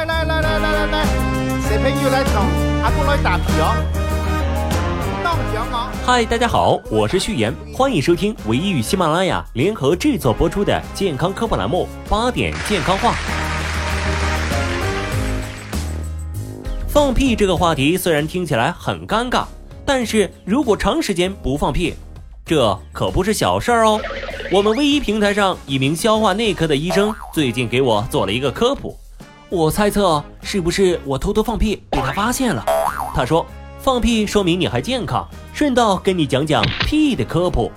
[0.00, 1.04] 来来来来来来来，
[1.60, 2.42] 小朋友来同
[2.82, 3.76] 阿公来打皮哦。
[6.06, 13.10] 嗨，大家好，我是旭言，欢迎收听唯一与喜马拉雅联合制作播出的健康科普栏目《八点健康话》。
[16.88, 19.44] 放屁这个话题虽然听起来很尴尬，
[19.84, 21.94] 但是如果长时间不放屁，
[22.46, 24.00] 这可不是小事儿哦。
[24.50, 28.96] 我们唯一平台上一名消化内科的医生最近给我做了一个科普，
[29.52, 32.64] 我猜测是不是我偷偷放屁被他发现了？
[33.12, 33.44] 他说
[33.80, 37.68] 放屁说明你还健康，顺道跟你讲讲屁的科普。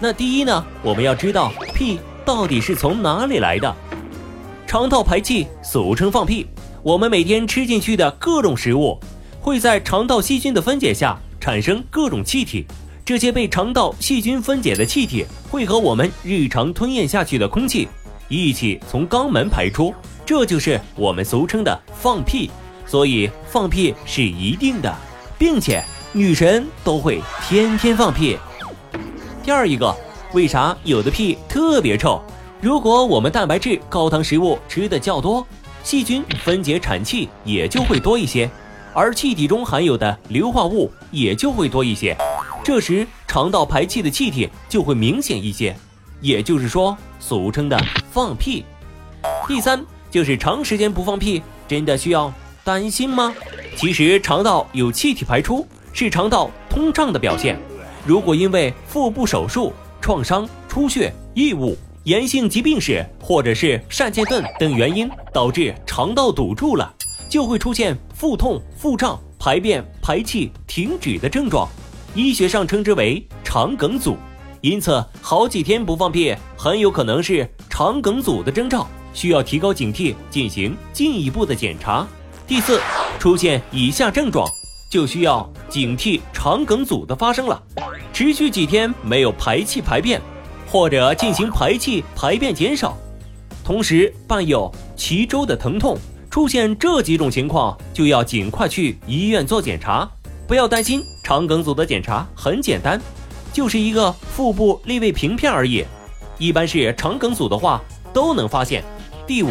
[0.00, 3.76] 那第一呢，我们要知道屁到底是从哪里来的。
[4.66, 6.46] 肠道排气俗称放屁。
[6.82, 8.98] 我们每天吃进去的各种食物，
[9.38, 12.64] 会在肠道细菌的分解下产生各种气体。
[13.04, 17.86] 这些被肠道细菌分解的气体，会和我们日常吞咽下去的空气
[18.28, 19.92] 一起从肛门排出，
[20.28, 22.50] 这就是我们俗称的放屁。
[22.84, 24.94] 所以放屁是一定的，
[25.38, 28.36] 并且女神都会天天放屁。
[29.42, 29.96] 第二一个，
[30.34, 32.20] 为啥有的屁特别臭？
[32.60, 35.46] 如果我们蛋白质高糖食物吃的较多。
[35.82, 38.50] 细菌分解产气也就会多一些，
[38.92, 42.14] 而气体中含有的硫化物也就会多一些，
[42.62, 45.74] 这时肠道排气的气体就会明显一些，
[46.20, 48.66] 也就是说，俗称的放屁。
[49.46, 52.32] 第三就是长时间不放屁，真的需要
[52.64, 53.34] 担心吗？
[53.76, 57.58] 其实肠道有气体排出是肠道通畅的表现，
[58.04, 61.76] 如果因为腹部手术、创伤、出血、异物。
[62.04, 66.90] 炎性疾病史，或者是疝气症等原因导致肠道堵住了，
[67.28, 71.68] 就会出现腹痛、腹胀、排便、排气停止的症状，
[72.14, 74.16] 医学上称之为肠梗阻。
[74.62, 82.06] 因此，好几天不放屁，很有可能是肠梗阻的征兆，需要提高警惕，进行进一步的检查。
[82.46, 82.80] 第四，
[83.18, 84.48] 出现以下症状，
[84.90, 87.62] 就需要警惕肠梗阻的发生了，
[88.12, 90.20] 持续几天没有排气排便。
[90.70, 92.94] 或者进行排气排便减少，
[93.64, 95.96] 同时伴有脐周的疼痛，
[96.30, 100.06] 出现这几种情况就要尽快去医院做检查。
[100.46, 103.00] 不要担心，肠梗阻的检查很简单，
[103.50, 105.82] 就是一个腹部立位平片而已。
[106.36, 107.82] 一般是肠梗阻的话
[108.12, 108.82] 都能发现。
[109.26, 109.50] 第五，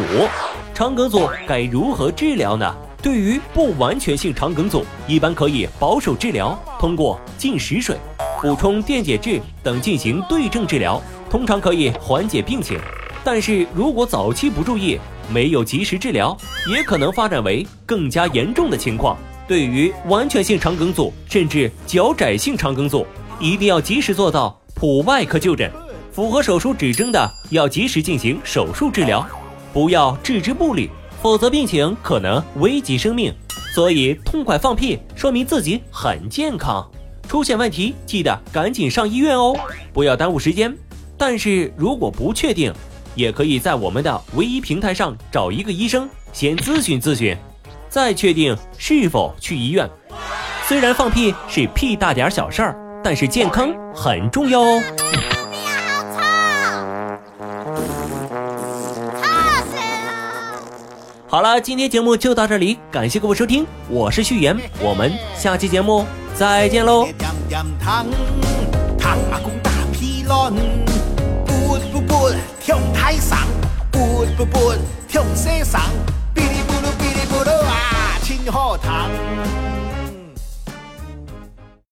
[0.74, 2.74] 肠梗阻该如何治疗呢？
[3.00, 7.96] 对于不完全性肠梗阻，一般可以保守治疗，通过禁食水。
[8.42, 12.78] 补充电解质等进行对症治疗，通常可以缓解病情。
[13.22, 14.98] 但是如果早期不注意，
[15.32, 16.36] 没有及时治疗，
[16.72, 19.16] 也可能发展为更加严重的情况。
[19.46, 23.06] 对于完全性肠梗阻甚至较窄性肠梗阻，
[23.38, 25.70] 一定要及时做到普外科就诊。
[26.18, 29.24] 符合手术指征的，要及时进行手术治疗，
[29.72, 30.90] 不要置之不理，
[31.22, 33.32] 否则病情可能危及生命。
[33.72, 36.84] 所以痛快放屁，说明自己很健康。
[37.28, 39.56] 出现问题，记得赶紧上医院哦，
[39.92, 40.76] 不要耽误时间。
[41.16, 42.74] 但是如果不确定，
[43.14, 47.36] 也可以在我们的唯一平台上找一个医生先咨询咨询，
[47.88, 49.88] 再确定是否去医院。
[50.66, 54.82] 虽然放屁是屁大点小事儿，但是健康很重要哦。
[61.30, 66.06] 好了，今天节目就到这里，感谢各位收听，我是旭言，我们下期节目。
[66.34, 67.06] 再见喽。
[69.30, 70.54] 阿公打屁卵，
[71.44, 73.40] 不不不，跳台上，
[73.90, 74.72] 不不不，
[75.06, 75.82] 跳山上，
[76.34, 78.88] 哔哩咕噜哔哩咕噜啊，真好听。